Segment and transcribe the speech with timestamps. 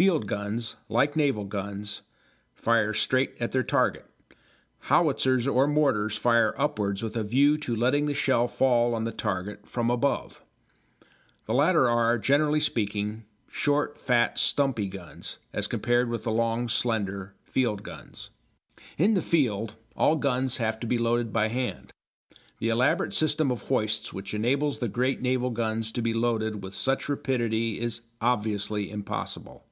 [0.00, 2.00] Field guns, like naval guns,
[2.54, 4.06] fire straight at their target;
[4.84, 9.12] howitzers or mortars fire upwards with a view to letting the shell fall on the
[9.12, 10.42] target from above.
[11.44, 17.34] The latter are, generally speaking, short, fat, stumpy guns, as compared with the long, slender
[17.42, 18.30] field guns.
[18.96, 21.92] In the field all guns have to be loaded by hand.
[22.58, 26.72] The elaborate system of hoists which enables the great naval guns to be loaded with
[26.74, 29.66] such rapidity is obviously impossible.